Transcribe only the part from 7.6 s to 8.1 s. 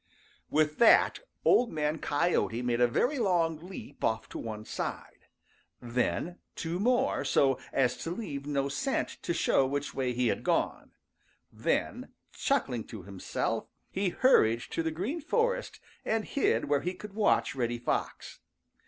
as to